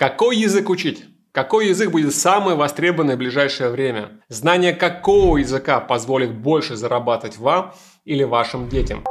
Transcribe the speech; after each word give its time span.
Какой 0.00 0.38
язык 0.38 0.70
учить? 0.70 1.04
Какой 1.30 1.68
язык 1.68 1.90
будет 1.90 2.14
самый 2.14 2.54
востребованный 2.54 3.16
в 3.16 3.18
ближайшее 3.18 3.68
время? 3.68 4.22
Знание 4.28 4.72
какого 4.72 5.36
языка 5.36 5.78
позволит 5.78 6.32
больше 6.34 6.74
зарабатывать 6.74 7.36
вам 7.36 7.74
или 8.06 8.22
вашим 8.22 8.70
детям? 8.70 9.04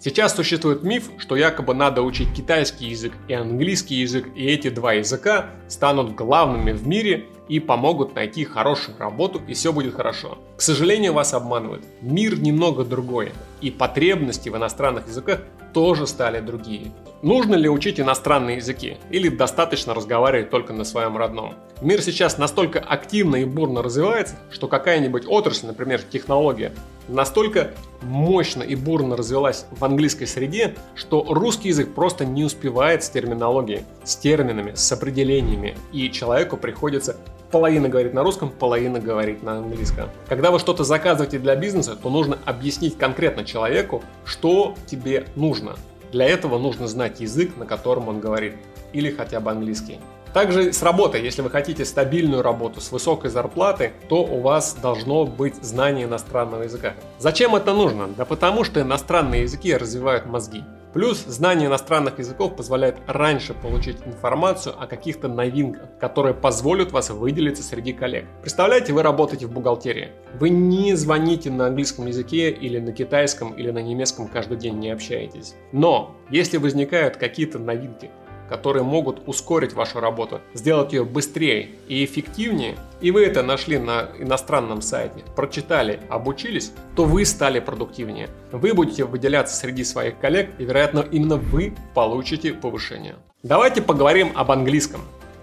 Сейчас 0.00 0.34
существует 0.34 0.84
миф, 0.84 1.10
что 1.18 1.36
якобы 1.36 1.74
надо 1.74 2.00
учить 2.00 2.32
китайский 2.32 2.86
язык 2.86 3.12
и 3.28 3.34
английский 3.34 3.96
язык, 3.96 4.28
и 4.34 4.46
эти 4.46 4.70
два 4.70 4.94
языка 4.94 5.50
станут 5.68 6.14
главными 6.14 6.72
в 6.72 6.86
мире 6.86 7.26
и 7.48 7.60
помогут 7.60 8.14
найти 8.14 8.44
хорошую 8.44 8.96
работу, 8.98 9.42
и 9.46 9.54
все 9.54 9.72
будет 9.72 9.94
хорошо. 9.94 10.38
К 10.56 10.62
сожалению, 10.62 11.12
вас 11.12 11.34
обманывают. 11.34 11.84
Мир 12.00 12.38
немного 12.40 12.84
другой, 12.84 13.32
и 13.60 13.70
потребности 13.70 14.48
в 14.48 14.56
иностранных 14.56 15.06
языках 15.08 15.40
тоже 15.72 16.06
стали 16.06 16.40
другие. 16.40 16.92
Нужно 17.22 17.54
ли 17.54 17.68
учить 17.68 18.00
иностранные 18.00 18.56
языки 18.56 18.96
или 19.10 19.28
достаточно 19.28 19.94
разговаривать 19.94 20.50
только 20.50 20.72
на 20.72 20.84
своем 20.84 21.16
родном? 21.16 21.54
Мир 21.80 22.00
сейчас 22.00 22.38
настолько 22.38 22.78
активно 22.78 23.36
и 23.36 23.44
бурно 23.44 23.82
развивается, 23.82 24.36
что 24.50 24.68
какая-нибудь 24.68 25.24
отрасль, 25.26 25.66
например, 25.66 26.00
технология, 26.02 26.72
настолько 27.08 27.72
мощно 28.02 28.62
и 28.62 28.74
бурно 28.74 29.16
развилась 29.16 29.66
в 29.70 29.84
английской 29.84 30.26
среде, 30.26 30.74
что 30.94 31.24
русский 31.28 31.68
язык 31.68 31.94
просто 31.94 32.24
не 32.24 32.44
успевает 32.44 33.04
с 33.04 33.10
терминологией, 33.10 33.84
с 34.04 34.16
терминами, 34.16 34.72
с 34.74 34.90
определениями, 34.92 35.76
и 35.92 36.10
человеку 36.10 36.56
приходится 36.56 37.16
половина 37.56 37.88
говорит 37.88 38.12
на 38.12 38.22
русском, 38.22 38.50
половина 38.50 39.00
говорит 39.00 39.42
на 39.42 39.56
английском. 39.56 40.10
Когда 40.28 40.50
вы 40.50 40.58
что-то 40.58 40.84
заказываете 40.84 41.38
для 41.38 41.56
бизнеса, 41.56 41.96
то 41.96 42.10
нужно 42.10 42.36
объяснить 42.44 42.98
конкретно 42.98 43.46
человеку, 43.46 44.02
что 44.26 44.74
тебе 44.84 45.24
нужно. 45.36 45.76
Для 46.12 46.26
этого 46.26 46.58
нужно 46.58 46.86
знать 46.86 47.20
язык, 47.20 47.56
на 47.56 47.64
котором 47.64 48.08
он 48.08 48.20
говорит, 48.20 48.56
или 48.92 49.10
хотя 49.10 49.40
бы 49.40 49.50
английский. 49.50 50.00
Также 50.34 50.70
с 50.74 50.82
работой, 50.82 51.22
если 51.22 51.40
вы 51.40 51.48
хотите 51.48 51.86
стабильную 51.86 52.42
работу 52.42 52.82
с 52.82 52.92
высокой 52.92 53.30
зарплатой, 53.30 53.92
то 54.10 54.22
у 54.22 54.42
вас 54.42 54.74
должно 54.74 55.24
быть 55.24 55.54
знание 55.64 56.04
иностранного 56.04 56.64
языка. 56.64 56.92
Зачем 57.18 57.56
это 57.56 57.72
нужно? 57.72 58.08
Да 58.08 58.26
потому 58.26 58.64
что 58.64 58.82
иностранные 58.82 59.44
языки 59.44 59.74
развивают 59.74 60.26
мозги. 60.26 60.62
Плюс 60.96 61.26
знание 61.26 61.68
иностранных 61.68 62.20
языков 62.20 62.56
позволяет 62.56 62.96
раньше 63.06 63.52
получить 63.52 63.98
информацию 64.06 64.74
о 64.82 64.86
каких-то 64.86 65.28
новинках, 65.28 65.90
которые 66.00 66.32
позволят 66.32 66.90
вас 66.90 67.10
выделиться 67.10 67.62
среди 67.62 67.92
коллег. 67.92 68.24
Представляете, 68.40 68.94
вы 68.94 69.02
работаете 69.02 69.46
в 69.46 69.52
бухгалтерии. 69.52 70.12
Вы 70.40 70.48
не 70.48 70.94
звоните 70.94 71.50
на 71.50 71.66
английском 71.66 72.06
языке 72.06 72.48
или 72.48 72.78
на 72.78 72.92
китайском 72.92 73.52
или 73.52 73.70
на 73.70 73.82
немецком 73.82 74.26
каждый 74.26 74.56
день 74.56 74.78
не 74.78 74.90
общаетесь. 74.90 75.54
Но 75.70 76.16
если 76.30 76.56
возникают 76.56 77.18
какие-то 77.18 77.58
новинки, 77.58 78.10
которые 78.48 78.82
могут 78.82 79.22
ускорить 79.26 79.72
вашу 79.72 80.00
работу, 80.00 80.40
сделать 80.54 80.92
ее 80.92 81.04
быстрее 81.04 81.70
и 81.88 82.04
эффективнее, 82.04 82.76
и 83.00 83.10
вы 83.10 83.24
это 83.24 83.42
нашли 83.42 83.78
на 83.78 84.08
иностранном 84.18 84.82
сайте, 84.82 85.24
прочитали, 85.34 86.00
обучились, 86.08 86.72
то 86.94 87.04
вы 87.04 87.24
стали 87.24 87.60
продуктивнее. 87.60 88.28
Вы 88.52 88.72
будете 88.72 89.04
выделяться 89.04 89.54
среди 89.54 89.84
своих 89.84 90.18
коллег, 90.18 90.50
и, 90.58 90.64
вероятно, 90.64 91.04
именно 91.10 91.36
вы 91.36 91.74
получите 91.94 92.52
повышение. 92.52 93.16
Давайте 93.42 93.82
поговорим 93.82 94.32
об 94.34 94.50
английском. 94.50 95.00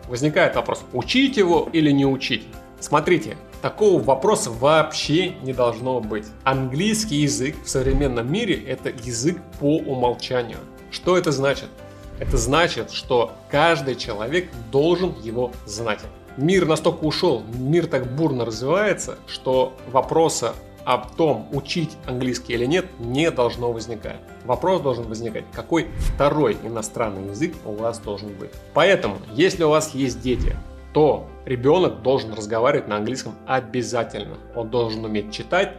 Возникает 0.08 0.56
вопрос, 0.56 0.84
учить 0.94 1.38
его 1.38 1.70
или 1.72 1.92
не 1.92 2.06
учить? 2.06 2.46
Смотрите, 2.80 3.38
такого 3.62 4.02
вопроса 4.04 4.52
вообще 4.52 5.36
не 5.42 5.54
должно 5.54 6.02
быть. 6.02 6.26
Английский 6.44 7.18
язык 7.18 7.56
в 7.64 7.70
современном 7.70 8.30
мире– 8.30 8.62
это 8.68 8.90
язык 8.90 9.38
по 9.60 9.78
умолчанию. 9.78 10.58
Что 10.92 11.18
это 11.18 11.32
значит? 11.32 11.70
Это 12.20 12.38
значит, 12.38 12.92
что 12.92 13.32
каждый 13.50 13.96
человек 13.96 14.50
должен 14.72 15.16
его 15.22 15.52
знать. 15.66 16.00
Мир 16.38 16.66
настолько 16.66 17.04
ушел, 17.04 17.44
мир 17.58 17.88
так 17.88 18.08
бурно 18.16 18.46
развивается, 18.46 19.18
что 19.28 19.74
вопроса 19.92 20.54
о 20.86 20.98
том, 20.98 21.48
учить 21.52 21.92
английский 22.06 22.54
или 22.54 22.66
нет, 22.66 22.86
не 23.00 23.32
должно 23.32 23.72
возникать. 23.72 24.18
Вопрос 24.46 24.82
должен 24.82 25.08
возникать, 25.08 25.46
какой 25.54 25.88
второй 25.98 26.58
иностранный 26.64 27.30
язык 27.30 27.54
у 27.66 27.74
вас 27.74 28.00
должен 28.00 28.34
быть. 28.34 28.52
Поэтому, 28.74 29.18
если 29.34 29.64
у 29.64 29.70
вас 29.70 29.94
есть 29.94 30.22
дети, 30.22 30.56
то 30.94 31.28
ребенок 31.46 32.02
должен 32.02 32.34
разговаривать 32.34 32.88
на 32.88 32.98
английском 32.98 33.36
обязательно. 33.48 34.38
Он 34.56 34.70
должен 34.70 35.04
уметь 35.06 35.32
читать, 35.32 35.74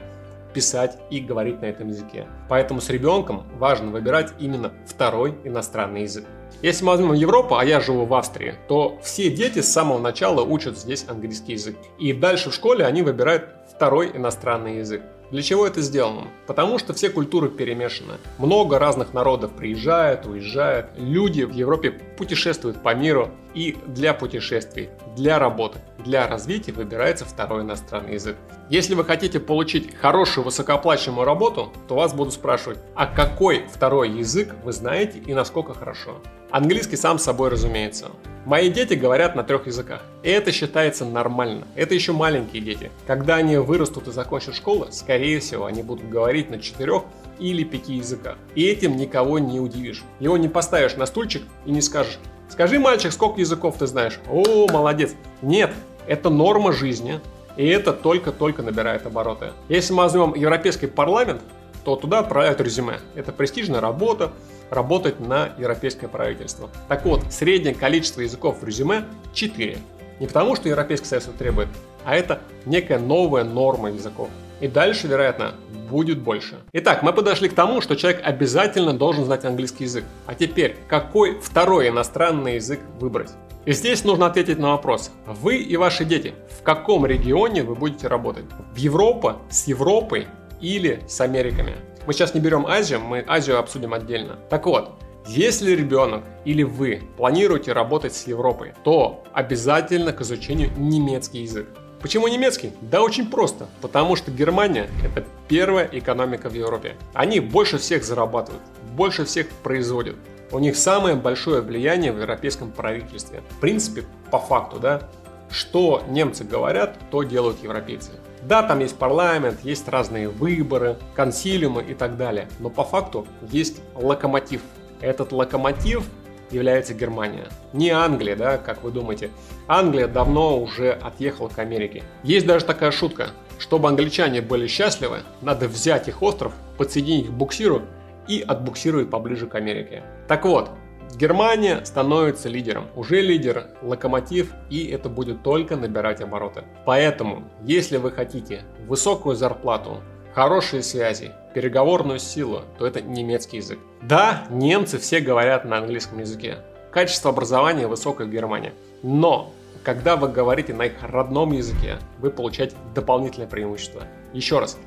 писать 0.54 0.97
и 1.10 1.20
говорить 1.20 1.60
на 1.60 1.66
этом 1.66 1.88
языке. 1.88 2.26
Поэтому 2.48 2.81
с 2.81 2.88
ребенком 2.88 3.44
важно 3.59 3.91
выбирать 3.91 4.32
именно 4.38 4.72
второй 4.87 5.37
иностранный 5.44 6.03
язык. 6.03 6.25
Если 6.62 6.84
мы 6.84 6.92
возьмем 6.92 7.12
Европу, 7.12 7.56
а 7.56 7.65
я 7.65 7.81
живу 7.81 8.06
в 8.06 8.15
Австрии, 8.15 8.54
то 8.69 8.98
все 9.03 9.28
дети 9.28 9.60
с 9.60 9.70
самого 9.70 9.98
начала 9.98 10.43
учат 10.43 10.78
здесь 10.78 11.04
английский 11.09 11.53
язык. 11.53 11.76
И 11.98 12.12
дальше 12.12 12.50
в 12.50 12.54
школе 12.54 12.87
они 12.87 13.03
выбирают 13.03 13.48
второй 13.70 14.16
иностранный 14.16 14.78
язык. 14.78 15.03
Для 15.31 15.43
чего 15.43 15.67
это 15.67 15.81
сделано? 15.81 16.29
Потому 16.47 16.79
что 16.79 16.93
все 16.93 17.11
культуры 17.11 17.49
перемешаны. 17.49 18.15
Много 18.39 18.79
разных 18.79 19.15
народов 19.15 19.53
приезжают, 19.53 20.27
уезжают. 20.27 20.91
Люди 20.97 21.43
в 21.43 21.53
Европе 21.53 21.91
путешествуют 21.91 22.83
по 22.83 22.95
миру. 22.95 23.31
И 23.55 23.77
для 23.87 24.15
путешествий, 24.15 24.91
для 25.17 25.39
работы, 25.39 25.79
для 26.05 26.27
развития 26.27 26.73
выбирается 26.73 27.25
второй 27.25 27.62
иностранный 27.62 28.15
язык. 28.15 28.37
Если 28.69 28.95
вы 28.95 29.05
хотите 29.05 29.39
получить 29.39 29.95
хорошую 29.95 30.45
высокооплачиваемую 30.45 31.25
работу, 31.25 31.73
то 31.87 31.95
вас 31.95 32.12
будут 32.12 32.35
спрашивать, 32.35 32.79
а 32.97 33.06
какой 33.06 33.65
второй 33.73 34.11
язык 34.11 34.55
вы 34.65 34.73
знаете 34.73 35.19
и 35.19 35.35
насколько 35.35 35.73
хорошо? 35.73 36.21
Английский 36.51 36.97
сам 36.97 37.19
собой 37.19 37.51
разумеется. 37.51 38.11
Мои 38.44 38.69
дети 38.69 38.93
говорят 38.93 39.34
на 39.34 39.43
трех 39.43 39.66
языках. 39.66 40.03
И 40.22 40.28
это 40.28 40.53
считается 40.53 41.06
нормально. 41.06 41.66
Это 41.77 41.94
еще 41.94 42.12
маленькие 42.12 42.62
дети. 42.62 42.91
Когда 43.06 43.37
они 43.37 43.56
вырастут 43.56 44.09
и 44.09 44.12
закончат 44.12 44.55
школу, 44.55 44.88
скорее 44.91 45.41
всего, 45.41 45.65
они 45.65 45.82
будут 45.82 46.10
говорить 46.10 46.50
на 46.50 46.59
четырех 46.59 47.05
или 47.38 47.65
пяти 47.65 47.94
языках. 47.94 48.37
И 48.55 48.66
этим 48.66 48.99
никого 48.99 49.38
не 49.38 49.60
удивишь. 49.60 50.03
Его 50.21 50.37
не 50.37 50.49
поставишь 50.49 50.97
на 50.97 51.06
стульчик 51.06 51.43
и 51.65 51.71
не 51.71 51.81
скажешь, 51.81 52.19
скажи, 52.50 52.78
мальчик, 52.78 53.12
сколько 53.12 53.41
языков 53.41 53.77
ты 53.78 53.87
знаешь? 53.87 54.19
О, 54.31 54.71
молодец. 54.71 55.15
Нет, 55.41 55.72
это 56.06 56.28
норма 56.28 56.72
жизни. 56.72 57.21
И 57.56 57.66
это 57.66 57.94
только-только 57.94 58.62
набирает 58.62 59.06
обороты. 59.06 59.53
Если 59.69 59.94
мы 59.94 60.03
возьмем 60.03 60.34
Европейский 60.34 60.87
парламент, 60.87 61.41
то 61.84 61.97
туда 61.97 62.19
отправляют 62.19 62.61
резюме. 62.61 62.99
Это 63.15 63.32
престижная 63.32 63.81
работа, 63.81 64.32
работать 64.75 65.21
на 65.21 65.51
европейское 65.59 66.09
правительство. 66.09 66.69
Так 66.89 67.05
вот, 67.05 67.33
среднее 67.33 67.75
количество 67.75 68.21
языков 68.21 68.59
в 68.61 68.65
резюме 68.65 69.05
4. 69.33 69.79
Не 70.21 70.27
потому, 70.27 70.57
что 70.57 70.69
Европейский 70.69 71.07
Союз 71.07 71.25
это 71.25 71.39
требует, 71.39 71.69
а 72.05 72.15
это 72.15 72.41
некая 72.67 72.99
новая 72.99 73.45
норма 73.45 73.91
языков. 73.91 74.29
И 74.61 74.69
дальше, 74.69 75.09
вероятно, 75.09 75.55
будет 75.91 76.21
больше. 76.21 76.61
Итак, 76.73 77.03
мы 77.03 77.12
подошли 77.12 77.49
к 77.49 77.55
тому, 77.55 77.81
что 77.81 77.97
человек 77.97 78.21
обязательно 78.25 78.93
должен 78.93 79.25
знать 79.25 79.45
английский 79.45 79.85
язык. 79.85 80.05
А 80.27 80.35
теперь, 80.35 80.77
какой 80.89 81.41
второй 81.41 81.89
иностранный 81.89 82.56
язык 82.56 82.81
выбрать? 83.01 83.31
И 83.67 83.73
здесь 83.73 84.05
нужно 84.05 84.27
ответить 84.27 84.59
на 84.59 84.73
вопрос. 84.73 85.11
Вы 85.27 85.56
и 85.56 85.77
ваши 85.77 86.05
дети, 86.05 86.35
в 86.59 86.62
каком 86.62 87.06
регионе 87.06 87.62
вы 87.62 87.75
будете 87.75 88.09
работать? 88.09 88.45
В 88.75 88.77
Европе, 88.77 89.35
с 89.51 89.67
Европой 89.67 90.27
или 90.61 91.01
с 91.09 91.21
Америками? 91.21 91.75
Мы 92.06 92.12
сейчас 92.12 92.34
не 92.34 92.41
берем 92.41 92.66
Азию, 92.66 93.00
мы 93.00 93.25
Азию 93.26 93.59
обсудим 93.59 93.94
отдельно. 93.94 94.37
Так 94.50 94.66
вот, 94.66 94.91
если 95.26 95.70
ребенок 95.70 96.22
или 96.44 96.62
вы 96.62 97.03
планируете 97.16 97.72
работать 97.72 98.15
с 98.15 98.26
Европой, 98.26 98.75
то 98.84 99.25
обязательно 99.32 100.12
к 100.12 100.20
изучению 100.20 100.70
немецкий 100.76 101.41
язык. 101.41 101.66
Почему 102.03 102.28
немецкий? 102.28 102.72
Да 102.82 103.00
очень 103.00 103.31
просто. 103.31 103.69
Потому 103.81 104.16
что 104.16 104.31
Германия– 104.31 104.91
это 105.03 105.25
первая 105.48 105.88
экономика 105.91 106.50
в 106.50 106.53
Европе. 106.53 106.97
Они 107.14 107.41
больше 107.41 107.78
всех 107.78 108.04
зарабатывают, 108.04 108.62
больше 108.94 109.25
всех 109.25 109.48
производят. 109.62 110.17
У 110.52 110.58
них 110.58 110.76
самое 110.76 111.17
большое 111.17 111.62
влияние 111.62 112.12
в 112.12 112.20
европейском 112.20 112.70
правительстве. 112.70 113.43
В 113.49 113.61
принципе, 113.61 114.05
по 114.31 114.38
факту, 114.38 114.79
да, 114.79 115.08
что 115.50 116.05
немцы 116.06 116.44
говорят, 116.44 116.99
то 117.11 117.23
делают 117.23 117.62
европейцы. 117.62 118.11
Да, 118.44 118.62
там 118.62 118.81
есть 118.81 118.96
парламент, 118.96 119.61
есть 119.62 119.88
разные 119.88 120.29
выборы, 120.29 120.96
консилиумы 121.14 121.82
и 121.82 121.94
так 121.94 122.19
далее, 122.19 122.49
но 122.58 122.69
по 122.69 122.85
факту 122.85 123.26
есть 123.50 123.81
локомотив. 123.94 124.61
Этот 125.00 125.32
локомотив 125.32 126.05
является 126.50 126.93
Германия. 126.93 127.49
Не 127.73 127.91
Англия, 127.91 128.37
да, 128.37 128.58
как 128.58 128.82
вы 128.82 128.91
думаете. 128.91 129.31
Англия 129.67 130.08
давно 130.08 130.58
уже 130.58 130.93
отъехала 130.93 131.49
к 131.49 131.58
Америке. 131.58 132.02
Есть 132.23 132.46
даже 132.46 132.67
такая 132.67 132.91
шутка. 132.91 133.31
Чтобы 133.58 133.88
англичане 133.88 134.43
были 134.43 134.67
счастливы, 134.67 135.20
надо 135.41 135.69
взять 135.69 136.08
их 136.08 136.23
остров, 136.23 136.52
подсоединить 136.76 137.29
к 137.29 137.31
буксиру 137.31 137.82
и 138.29 138.44
отбуксировать 138.46 139.11
поближе 139.11 139.46
к 139.46 139.55
Америке. 139.55 140.02
Так 140.29 140.44
вот, 140.44 140.70
Германия 141.17 141.85
становится 141.85 142.49
лидером, 142.49 142.89
уже 142.97 143.21
лидер, 143.21 143.69
локомотив, 143.83 144.53
и 144.69 144.87
это 144.87 145.09
будет 145.09 145.43
только 145.43 145.77
набирать 145.77 146.21
обороты. 146.21 146.65
Поэтому, 146.85 147.45
если 147.62 147.99
вы 147.99 148.11
хотите 148.11 148.62
высокую 148.87 149.37
зарплату, 149.37 150.01
хорошие 150.35 150.83
связи 150.83 151.33
переговорную 151.55 152.19
силу, 152.19 152.62
то 152.79 152.87
это 152.87 153.01
немецкий 153.01 153.59
язык. 153.59 153.79
Да, 154.03 154.45
немцы 154.51 154.99
все 154.99 155.21
говорят 155.21 155.65
на 155.65 155.79
английском 155.79 156.19
языке. 156.19 156.56
Качество 156.91 157.31
образования 157.31 157.87
высокое 157.87 158.27
в 158.27 158.31
Германии. 158.31 158.73
Но 159.03 159.53
когда 159.85 160.17
вы 160.17 160.29
говорите 160.29 160.75
на 160.75 160.87
их 160.87 160.95
родном 161.03 161.53
языке, 161.53 161.99
вы 162.19 162.31
получаете 162.31 162.75
дополнительное 162.95 163.47
преимущество. 163.47 164.03
Еще 164.33 164.59
раз, 164.59 164.79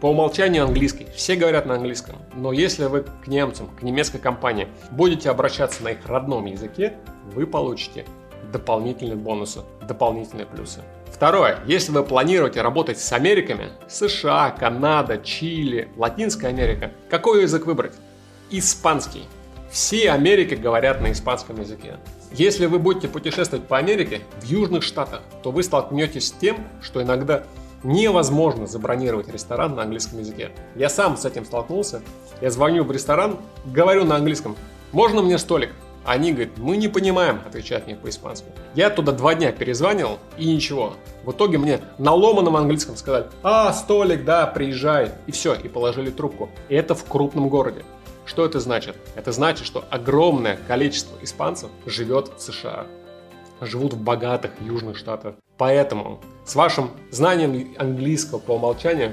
по 0.00 0.06
умолчанию 0.06 0.64
английский. 0.64 1.06
Все 1.14 1.36
говорят 1.36 1.66
на 1.66 1.74
английском. 1.74 2.16
Но 2.34 2.52
если 2.52 2.86
вы 2.86 3.02
к 3.02 3.26
немцам, 3.26 3.68
к 3.68 3.82
немецкой 3.82 4.18
компании 4.18 4.68
будете 4.90 5.30
обращаться 5.30 5.82
на 5.82 5.88
их 5.92 6.06
родном 6.06 6.46
языке, 6.46 6.94
вы 7.34 7.46
получите 7.46 8.06
дополнительные 8.52 9.16
бонусы, 9.16 9.60
дополнительные 9.86 10.46
плюсы. 10.46 10.80
Второе. 11.12 11.60
Если 11.66 11.92
вы 11.92 12.02
планируете 12.02 12.62
работать 12.62 12.98
с 12.98 13.12
Америками, 13.12 13.68
США, 13.88 14.50
Канада, 14.50 15.18
Чили, 15.18 15.88
Латинская 15.96 16.48
Америка, 16.48 16.92
какой 17.10 17.42
язык 17.42 17.66
выбрать? 17.66 17.94
Испанский. 18.50 19.24
Все 19.70 20.10
Америки 20.10 20.54
говорят 20.54 21.00
на 21.00 21.12
испанском 21.12 21.60
языке. 21.60 21.98
Если 22.32 22.66
вы 22.66 22.78
будете 22.78 23.08
путешествовать 23.08 23.66
по 23.66 23.76
Америке 23.76 24.20
в 24.40 24.44
Южных 24.44 24.82
Штатах, 24.82 25.22
то 25.42 25.50
вы 25.50 25.62
столкнетесь 25.62 26.28
с 26.28 26.32
тем, 26.32 26.64
что 26.80 27.02
иногда 27.02 27.44
невозможно 27.82 28.66
забронировать 28.66 29.28
ресторан 29.28 29.74
на 29.74 29.82
английском 29.82 30.18
языке. 30.18 30.50
Я 30.76 30.88
сам 30.88 31.16
с 31.16 31.24
этим 31.24 31.44
столкнулся. 31.44 32.02
Я 32.40 32.50
звоню 32.50 32.84
в 32.84 32.92
ресторан, 32.92 33.38
говорю 33.66 34.04
на 34.04 34.16
английском, 34.16 34.56
можно 34.92 35.22
мне 35.22 35.38
столик? 35.38 35.70
Они 36.04 36.32
говорят, 36.32 36.56
мы 36.56 36.76
не 36.78 36.88
понимаем, 36.88 37.40
отвечают 37.46 37.86
мне 37.86 37.94
по-испански. 37.94 38.46
Я 38.74 38.88
туда 38.88 39.12
два 39.12 39.34
дня 39.34 39.52
перезванивал 39.52 40.18
и 40.38 40.46
ничего. 40.52 40.94
В 41.24 41.32
итоге 41.32 41.58
мне 41.58 41.80
на 41.98 42.14
ломаном 42.14 42.56
английском 42.56 42.96
сказали, 42.96 43.26
а, 43.42 43.72
столик, 43.72 44.24
да, 44.24 44.46
приезжай. 44.46 45.12
И 45.26 45.32
все, 45.32 45.54
и 45.54 45.68
положили 45.68 46.10
трубку. 46.10 46.48
И 46.70 46.74
это 46.74 46.94
в 46.94 47.04
крупном 47.04 47.50
городе. 47.50 47.84
Что 48.24 48.46
это 48.46 48.60
значит? 48.60 48.96
Это 49.14 49.32
значит, 49.32 49.66
что 49.66 49.84
огромное 49.90 50.58
количество 50.68 51.16
испанцев 51.22 51.70
живет 51.84 52.30
в 52.36 52.40
США. 52.40 52.86
Живут 53.60 53.92
в 53.92 54.00
богатых 54.00 54.52
южных 54.60 54.96
штатах. 54.96 55.34
Поэтому 55.60 56.20
с 56.46 56.54
вашим 56.54 56.88
знанием 57.10 57.74
английского 57.76 58.38
по 58.38 58.52
умолчанию 58.52 59.12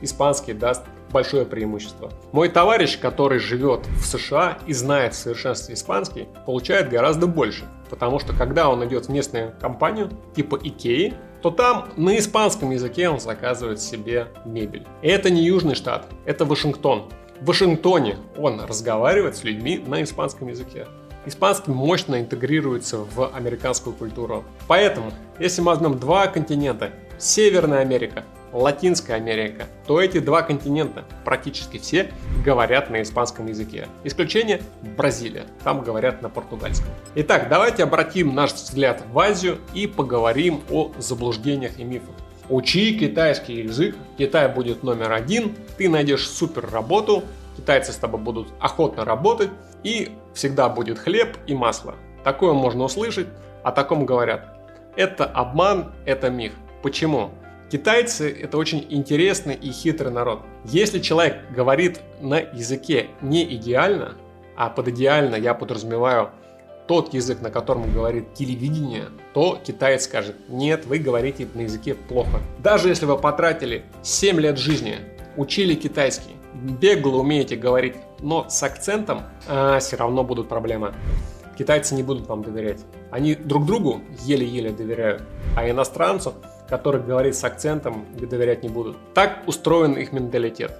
испанский 0.00 0.52
даст 0.52 0.84
большое 1.10 1.44
преимущество. 1.44 2.12
Мой 2.30 2.48
товарищ, 2.50 3.00
который 3.00 3.40
живет 3.40 3.84
в 4.00 4.06
США 4.06 4.58
и 4.68 4.72
знает 4.74 5.14
в 5.14 5.16
совершенстве 5.16 5.74
испанский, 5.74 6.28
получает 6.46 6.88
гораздо 6.88 7.26
больше. 7.26 7.64
Потому 7.90 8.20
что 8.20 8.32
когда 8.32 8.68
он 8.68 8.86
идет 8.86 9.06
в 9.06 9.08
местную 9.08 9.54
компанию, 9.60 10.12
типа 10.36 10.56
Икеи, 10.62 11.14
то 11.42 11.50
там 11.50 11.88
на 11.96 12.16
испанском 12.16 12.70
языке 12.70 13.08
он 13.08 13.18
заказывает 13.18 13.80
себе 13.80 14.28
мебель. 14.44 14.86
И 15.02 15.08
это 15.08 15.30
не 15.30 15.42
Южный 15.42 15.74
штат, 15.74 16.06
это 16.24 16.44
Вашингтон. 16.44 17.10
В 17.40 17.46
Вашингтоне 17.46 18.18
он 18.36 18.60
разговаривает 18.60 19.34
с 19.34 19.42
людьми 19.42 19.82
на 19.84 20.04
испанском 20.04 20.46
языке. 20.46 20.86
Испанский 21.28 21.70
мощно 21.72 22.18
интегрируется 22.18 23.00
в 23.00 23.28
американскую 23.34 23.94
культуру. 23.94 24.44
Поэтому, 24.66 25.12
если 25.38 25.60
мы 25.60 25.72
возьмем 25.72 25.98
два 25.98 26.26
континента, 26.26 26.90
Северная 27.18 27.80
Америка, 27.80 28.24
Латинская 28.50 29.12
Америка, 29.12 29.66
то 29.86 30.00
эти 30.00 30.20
два 30.20 30.40
континента 30.40 31.04
практически 31.26 31.76
все 31.76 32.10
говорят 32.42 32.88
на 32.88 33.02
испанском 33.02 33.46
языке. 33.46 33.88
Исключение 34.04 34.62
Бразилия, 34.96 35.44
там 35.64 35.82
говорят 35.82 36.22
на 36.22 36.30
португальском. 36.30 36.88
Итак, 37.14 37.48
давайте 37.50 37.82
обратим 37.82 38.34
наш 38.34 38.54
взгляд 38.54 39.04
в 39.12 39.18
Азию 39.18 39.58
и 39.74 39.86
поговорим 39.86 40.62
о 40.70 40.92
заблуждениях 40.96 41.78
и 41.78 41.84
мифах. 41.84 42.14
Учи 42.48 42.98
китайский 42.98 43.60
язык, 43.60 43.94
Китай 44.16 44.48
будет 44.48 44.82
номер 44.82 45.12
один, 45.12 45.54
ты 45.76 45.88
найдешь 45.88 46.26
супер 46.26 46.70
работу, 46.70 47.24
китайцы 47.58 47.92
с 47.92 47.96
тобой 47.96 48.20
будут 48.20 48.48
охотно 48.58 49.04
работать, 49.04 49.50
и 49.82 50.12
всегда 50.32 50.70
будет 50.70 50.98
хлеб 50.98 51.36
и 51.46 51.54
масло. 51.54 51.94
Такое 52.24 52.54
можно 52.54 52.84
услышать, 52.84 53.26
о 53.62 53.70
таком 53.70 54.06
говорят. 54.06 54.56
Это 54.96 55.26
обман, 55.26 55.92
это 56.06 56.30
миф. 56.30 56.52
Почему? 56.82 57.30
Китайцы 57.70 58.30
это 58.30 58.56
очень 58.56 58.86
интересный 58.88 59.54
и 59.54 59.70
хитрый 59.70 60.10
народ. 60.10 60.40
Если 60.64 61.00
человек 61.00 61.36
говорит 61.54 62.00
на 62.22 62.38
языке 62.38 63.08
не 63.20 63.44
идеально, 63.56 64.14
а 64.56 64.70
под 64.70 64.88
идеально 64.88 65.36
я 65.36 65.52
подразумеваю 65.52 66.30
тот 66.88 67.12
язык, 67.12 67.40
на 67.42 67.50
котором 67.50 67.92
говорит 67.92 68.34
телевидение, 68.34 69.10
то 69.34 69.60
китаец 69.62 70.04
скажет, 70.04 70.34
нет, 70.48 70.86
вы 70.86 70.98
говорите 70.98 71.46
на 71.54 71.60
языке 71.60 71.94
плохо. 71.94 72.40
Даже 72.58 72.88
если 72.88 73.04
вы 73.04 73.18
потратили 73.18 73.84
7 74.02 74.40
лет 74.40 74.58
жизни, 74.58 74.96
учили 75.36 75.74
китайский, 75.74 76.34
бегло 76.54 77.18
умеете 77.18 77.56
говорить, 77.56 77.94
но 78.20 78.46
с 78.48 78.62
акцентом, 78.62 79.22
а, 79.46 79.78
все 79.78 79.96
равно 79.96 80.24
будут 80.24 80.48
проблемы. 80.48 80.94
Китайцы 81.58 81.94
не 81.94 82.02
будут 82.02 82.26
вам 82.26 82.42
доверять. 82.42 82.80
Они 83.10 83.34
друг 83.34 83.66
другу 83.66 84.00
еле-еле 84.22 84.70
доверяют, 84.70 85.22
а 85.56 85.68
иностранцу, 85.68 86.34
который 86.68 87.02
говорит 87.02 87.34
с 87.34 87.44
акцентом, 87.44 88.06
доверять 88.18 88.62
не 88.62 88.68
будут. 88.68 88.96
Так 89.12 89.42
устроен 89.46 89.92
их 89.94 90.12
менталитет. 90.12 90.78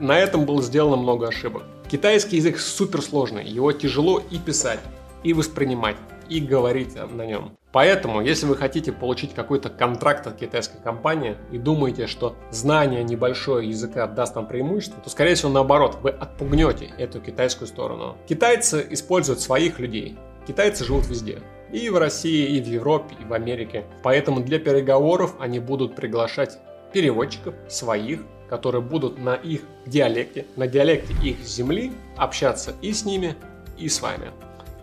На 0.00 0.18
этом 0.18 0.46
было 0.46 0.62
сделано 0.62 0.96
много 0.96 1.28
ошибок. 1.28 1.62
Китайский 1.88 2.38
язык 2.38 2.58
суперсложный, 2.58 3.44
его 3.44 3.70
тяжело 3.72 4.20
и 4.30 4.38
писать, 4.38 4.80
и 5.24 5.32
воспринимать, 5.32 5.96
и 6.28 6.40
говорить 6.40 6.94
на 6.94 7.26
нем. 7.26 7.56
Поэтому, 7.72 8.20
если 8.20 8.46
вы 8.46 8.56
хотите 8.56 8.92
получить 8.92 9.34
какой-то 9.34 9.68
контракт 9.68 10.28
от 10.28 10.36
китайской 10.36 10.80
компании 10.80 11.36
и 11.50 11.58
думаете, 11.58 12.06
что 12.06 12.36
знание 12.52 13.02
небольшое 13.02 13.68
языка 13.68 14.06
даст 14.06 14.36
вам 14.36 14.46
преимущество, 14.46 15.02
то, 15.02 15.10
скорее 15.10 15.34
всего, 15.34 15.50
наоборот, 15.50 15.98
вы 16.00 16.10
отпугнете 16.10 16.92
эту 16.98 17.20
китайскую 17.20 17.66
сторону. 17.66 18.16
Китайцы 18.28 18.86
используют 18.90 19.40
своих 19.40 19.80
людей. 19.80 20.16
Китайцы 20.46 20.84
живут 20.84 21.08
везде. 21.08 21.40
И 21.72 21.90
в 21.90 21.98
России, 21.98 22.56
и 22.56 22.60
в 22.60 22.68
Европе, 22.68 23.16
и 23.20 23.24
в 23.24 23.32
Америке. 23.32 23.84
Поэтому 24.04 24.40
для 24.40 24.60
переговоров 24.60 25.34
они 25.40 25.58
будут 25.58 25.96
приглашать 25.96 26.60
переводчиков 26.92 27.54
своих, 27.68 28.20
которые 28.48 28.82
будут 28.82 29.18
на 29.18 29.34
их 29.34 29.62
диалекте, 29.84 30.46
на 30.54 30.68
диалекте 30.68 31.12
их 31.24 31.40
земли 31.40 31.92
общаться 32.16 32.74
и 32.82 32.92
с 32.92 33.04
ними, 33.04 33.34
и 33.76 33.88
с 33.88 34.00
вами. 34.00 34.30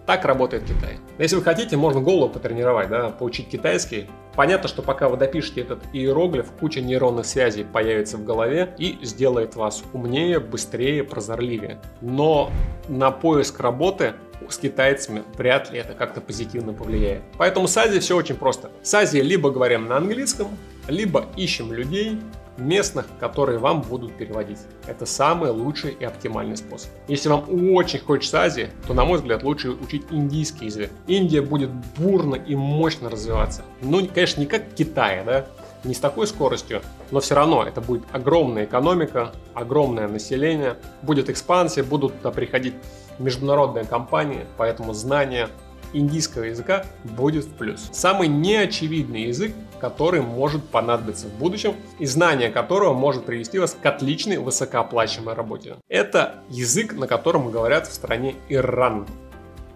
Так 0.06 0.26
работает 0.26 0.64
Китай. 0.64 0.98
Если 1.20 1.36
вы 1.36 1.44
хотите, 1.44 1.78
можно 1.78 2.02
голову 2.02 2.34
потренировать, 2.34 2.90
да, 2.90 3.10
поучить 3.10 3.50
китайский. 3.50 4.08
Понятно, 4.36 4.68
что 4.68 4.82
пока 4.82 5.10
вы 5.10 5.18
допишете 5.18 5.62
этот 5.62 5.80
иероглиф, 5.94 6.52
куча 6.60 6.82
нейронных 6.82 7.26
связей 7.26 7.64
появится 7.64 8.18
в 8.18 8.24
голове 8.24 8.74
и 8.78 8.98
сделает 9.04 9.56
вас 9.56 9.84
умнее, 9.94 10.40
быстрее, 10.40 11.04
прозорливее. 11.04 11.80
Но 12.02 12.50
на 12.88 13.12
поиск 13.12 13.60
работы 13.60 14.14
с 14.50 14.58
китайцами 14.58 15.24
вряд 15.38 15.72
ли 15.72 15.80
это 15.80 15.94
как-то 15.94 16.22
позитивно 16.22 16.74
повлияет. 16.74 17.22
Поэтому 17.38 17.68
с 17.68 17.78
Азией 17.78 18.00
все 18.00 18.16
очень 18.16 18.36
просто. 18.36 18.72
С 18.82 18.94
Азией 18.94 19.24
либо 19.24 19.52
говорим 19.52 19.86
на 19.86 19.98
английском, 19.98 20.48
либо 20.88 21.28
ищем 21.36 21.72
людей, 21.72 22.20
местных, 22.58 23.06
которые 23.20 23.60
вам 23.60 23.82
будут 23.82 24.14
переводить. 24.14 24.60
Это 24.88 25.06
самый 25.06 25.52
лучший 25.52 25.92
и 25.92 26.04
оптимальный 26.04 26.58
способ. 26.58 26.90
Если 27.08 27.30
вам 27.30 27.46
очень 27.74 28.00
хочется 28.00 28.42
Азии, 28.42 28.70
то, 28.88 28.94
на 28.94 29.06
мой 29.06 29.18
взгляд, 29.18 29.44
лучше 29.44 29.70
учить 29.70 30.06
индийский 30.12 30.66
язык. 30.66 30.92
Индия 31.08 31.42
будет 31.42 31.72
бурно 31.98 32.36
и 32.36 32.56
мощно 32.56 33.10
развиваться. 33.10 33.64
Ну, 33.82 34.06
конечно, 34.08 34.42
не 34.42 34.48
как 34.48 34.74
Китай, 34.76 35.24
да, 35.26 35.46
не 35.84 35.94
с 35.94 36.00
такой 36.00 36.28
скоростью, 36.28 36.82
но 37.10 37.20
все 37.20 37.36
равно 37.36 37.64
это 37.64 37.82
будет 37.82 38.04
огромная 38.12 38.66
экономика, 38.66 39.32
огромное 39.54 40.08
население, 40.08 40.78
будет 41.02 41.30
экспансия, 41.30 41.84
будут 41.84 42.18
туда 42.18 42.32
приходить 42.32 42.76
международные 43.18 43.86
компании, 43.86 44.46
поэтому 44.58 44.94
знание 44.94 45.50
индийского 45.94 46.44
языка 46.44 46.86
будет 47.04 47.46
в 47.46 47.54
плюс. 47.54 47.90
Самый 47.92 48.28
неочевидный 48.28 49.24
язык, 49.24 49.54
который 49.80 50.22
может 50.22 50.64
понадобиться 50.64 51.28
в 51.28 51.34
будущем 51.34 51.76
и 52.00 52.06
знание 52.06 52.50
которого 52.50 52.94
может 52.94 53.26
привести 53.26 53.60
вас 53.60 53.76
к 53.80 53.86
отличной 53.86 54.38
высокооплачиваемой 54.38 55.34
работе. 55.34 55.76
Это 55.88 56.36
язык, 56.50 56.94
на 56.94 57.08
котором 57.08 57.50
говорят 57.52 57.88
в 57.88 57.94
стране 57.94 58.36
Иран. 58.50 59.08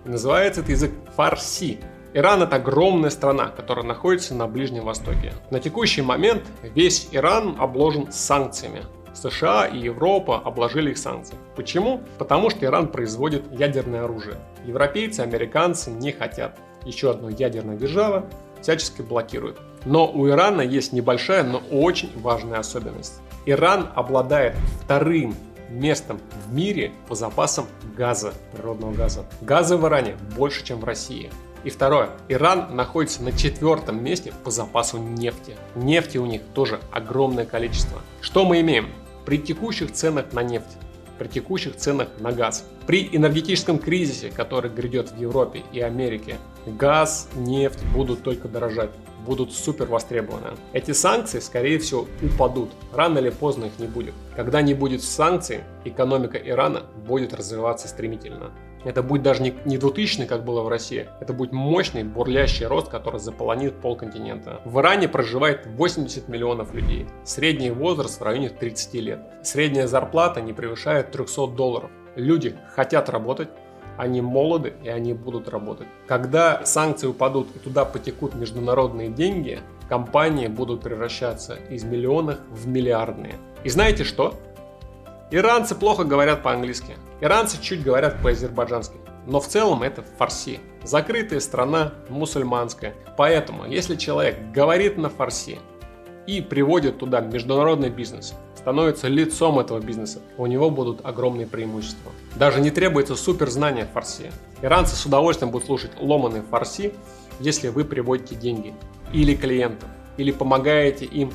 Называется 0.06 0.62
этот 0.62 0.70
язык 0.70 0.92
фарси. 1.16 1.80
Иран 2.14 2.44
это 2.44 2.56
огромная 2.58 3.10
страна, 3.10 3.48
которая 3.48 3.86
находится 3.86 4.36
на 4.36 4.48
Ближнем 4.48 4.86
Востоке. 4.86 5.34
На 5.52 5.60
текущий 5.60 6.02
момент 6.02 6.44
весь 6.62 7.10
Иран 7.12 7.58
обложен 7.60 8.12
санкциями. 8.12 8.84
США 9.16 9.66
и 9.66 9.78
Европа 9.78 10.38
обложили 10.38 10.92
их 10.92 10.98
санкциями. 10.98 11.42
Почему? 11.56 12.02
Потому 12.18 12.50
что 12.50 12.66
Иран 12.66 12.88
производит 12.88 13.44
ядерное 13.52 14.04
оружие. 14.04 14.38
Европейцы, 14.66 15.22
американцы 15.22 15.92
не 15.92 16.12
хотят. 16.12 16.58
Еще 16.86 17.10
одну 17.12 17.30
ядерную 17.30 17.78
державу 17.78 18.26
всячески 18.62 19.02
блокируют. 19.02 19.60
Но 19.86 20.12
у 20.12 20.28
Ирана 20.28 20.62
есть 20.62 20.94
небольшая, 20.94 21.44
но 21.44 21.62
очень 21.72 22.12
важная 22.20 22.60
особенность. 22.60 23.22
Иран 23.46 23.90
обладает 23.96 24.56
вторым 24.84 25.36
местом 25.70 26.20
в 26.46 26.54
мире 26.54 26.92
по 27.08 27.16
запасам 27.16 27.66
газа, 27.96 28.34
природного 28.54 28.94
газа. 28.94 29.26
Газа 29.42 29.78
в 29.78 29.86
Иране 29.86 30.16
больше, 30.36 30.64
чем 30.64 30.80
в 30.80 30.84
России. 30.84 31.30
И 31.64 31.70
второе. 31.70 32.10
Иран 32.30 32.76
находится 32.76 33.24
на 33.24 33.32
четвертом 33.32 34.04
месте 34.04 34.32
по 34.44 34.52
запасу 34.52 35.00
нефти. 35.00 35.56
Нефти 35.76 36.20
у 36.20 36.26
них 36.26 36.42
тоже 36.54 36.80
огромное 36.92 37.46
количество. 37.46 38.02
Что 38.22 38.46
мы 38.46 38.62
имеем? 38.62 38.90
При 39.26 39.38
текущих 39.38 39.92
ценах 39.92 40.34
на 40.34 40.44
нефть, 40.44 40.78
при 41.18 41.28
текущих 41.28 41.76
ценах 41.76 42.10
на 42.20 42.32
газ, 42.32 42.66
при 42.88 43.10
энергетическом 43.12 43.80
кризисе, 43.80 44.30
который 44.30 44.70
грядет 44.70 45.12
в 45.12 45.18
Европе 45.18 45.64
и 45.72 45.80
Америке, 45.80 46.38
газ, 46.66 47.30
нефть 47.36 47.80
будут 47.94 48.24
только 48.24 48.48
дорожать 48.48 48.92
будут 49.26 49.54
супер 49.54 49.88
востребованы. 49.88 50.52
Эти 50.72 50.92
санкции, 50.92 51.40
скорее 51.40 51.80
всего, 51.80 52.08
упадут. 52.22 52.70
Рано 52.94 53.20
или 53.20 53.32
поздно 53.32 53.66
их 53.66 53.80
не 53.80 53.88
будет. 53.88 54.14
Когда 54.36 54.62
не 54.62 54.74
будет 54.74 55.02
санкций, 55.02 55.62
экономика 55.84 56.38
Ирана 56.38 56.84
будет 57.08 57.34
развиваться 57.34 57.88
стремительно. 57.88 58.52
Это 58.86 59.02
будет 59.02 59.24
даже 59.24 59.42
не, 59.42 59.54
не 59.66 59.78
2000 59.78 60.26
как 60.26 60.46
было 60.46 60.62
в 60.62 60.70
России. 60.70 61.10
Это 61.20 61.34
будет 61.34 61.52
мощный, 61.52 62.04
бурлящий 62.04 62.68
рост, 62.68 62.88
который 62.88 63.20
заполонит 63.20 63.82
полконтинента. 63.82 64.62
В 64.64 64.80
Иране 64.80 65.10
проживает 65.10 65.66
80 65.66 66.30
миллионов 66.30 66.74
людей. 66.74 67.08
Средний 67.24 67.72
возраст 67.72 68.20
в 68.20 68.24
районе 68.24 68.50
30 68.50 68.94
лет. 68.96 69.20
Средняя 69.44 69.88
зарплата 69.88 70.40
не 70.40 70.54
превышает 70.54 71.12
300 71.12 71.48
долларов. 71.48 71.90
Люди 72.16 72.56
хотят 72.76 73.10
работать, 73.10 73.50
они 73.98 74.22
молоды 74.22 74.74
и 74.84 74.90
они 74.90 75.14
будут 75.14 75.50
работать. 75.50 75.88
Когда 76.08 76.64
санкции 76.66 77.08
упадут 77.08 77.48
и 77.56 77.60
туда 77.60 77.86
потекут 77.86 78.36
международные 78.36 79.10
деньги, 79.10 79.60
компании 79.90 80.48
будут 80.48 80.82
превращаться 80.82 81.56
из 81.70 81.84
миллионных 81.84 82.40
в 82.50 82.68
миллиардные. 82.68 83.36
И 83.64 83.70
знаете 83.70 84.04
что? 84.04 84.36
Иранцы 85.32 85.74
плохо 85.74 86.04
говорят 86.04 86.44
по-английски. 86.44 86.98
Иранцы 87.20 87.60
чуть 87.62 87.84
говорят 87.84 88.22
по-азербайджански. 88.22 88.98
Но 89.26 89.40
в 89.40 89.48
целом 89.48 89.82
это 89.82 90.04
фарси. 90.04 90.60
Закрытая 90.84 91.40
страна, 91.40 91.94
мусульманская. 92.10 92.94
Поэтому, 93.18 93.66
если 93.66 93.96
человек 93.96 94.38
говорит 94.54 94.98
на 94.98 95.10
фарси 95.10 95.58
и 96.28 96.42
приводит 96.42 97.00
туда 97.00 97.22
международный 97.22 97.90
бизнес, 97.90 98.36
становится 98.56 99.08
лицом 99.08 99.60
этого 99.60 99.80
бизнеса, 99.80 100.20
у 100.38 100.46
него 100.46 100.70
будут 100.70 101.04
огромные 101.04 101.48
преимущества. 101.48 102.12
Даже 102.36 102.62
не 102.62 102.70
требуется 102.70 103.16
супер 103.16 103.50
знания 103.50 103.88
фарси. 103.92 104.32
Иранцы 104.62 104.96
с 104.96 105.06
удовольствием 105.08 105.52
будут 105.52 105.66
слушать 105.66 105.92
ломаные 106.00 106.44
фарси, 106.44 106.94
если 107.40 107.70
вы 107.70 107.84
приводите 107.84 108.36
деньги 108.36 108.76
или 109.12 109.36
клиентов, 109.36 109.90
или 110.18 110.32
помогаете 110.32 111.06
им 111.06 111.32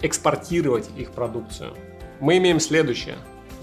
экспортировать 0.00 0.88
их 0.96 1.10
продукцию. 1.10 1.74
Мы 2.20 2.38
имеем 2.38 2.58
следующее. 2.58 3.16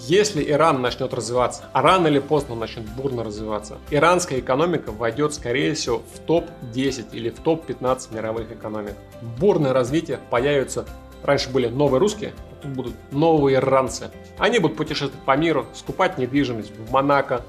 Если 0.07 0.43
Иран 0.49 0.81
начнет 0.81 1.13
развиваться, 1.13 1.65
а 1.73 1.81
рано 1.81 2.07
или 2.07 2.19
поздно 2.19 2.55
начнет 2.55 2.89
бурно 2.89 3.23
развиваться, 3.23 3.77
иранская 3.91 4.39
экономика 4.39 4.91
войдет, 4.91 5.33
скорее 5.33 5.73
всего, 5.75 6.01
в 6.13 6.19
топ-10 6.19 7.13
или 7.13 7.29
в 7.29 7.39
топ-15 7.39 8.13
мировых 8.13 8.51
экономик. 8.51 8.95
Бурное 9.39 9.73
развитие 9.73 10.19
появится 10.29 10.85
Раньше 11.23 11.49
были 11.51 11.67
новые 11.67 11.99
русские, 11.99 12.33
а 12.51 12.55
тут 12.63 12.71
будут 12.71 12.93
новые 13.11 13.57
иранцы. 13.57 14.09
Они 14.37 14.59
будут 14.59 14.77
путешествовать 14.77 15.23
по 15.25 15.37
миру, 15.37 15.67
скупать 15.73 16.17
недвижимость 16.17 16.75
в 16.75 16.91
Монако, 16.91 17.45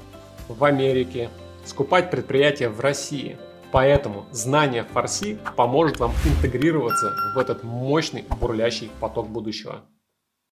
в 0.49 0.63
Америке, 0.65 1.31
скупать 1.65 2.11
предприятия 2.11 2.69
в 2.69 2.81
России. 2.81 3.39
Поэтому 3.73 4.27
знание 4.31 4.85
фарси 4.85 5.39
поможет 5.57 5.99
вам 5.99 6.13
интегрироваться 6.27 7.15
в 7.35 7.39
этот 7.39 7.63
мощный 7.65 8.27
бурлящий 8.39 8.91
поток 9.01 9.29
будущего. 9.29 9.81